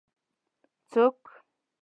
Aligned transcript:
څوک 0.91 1.19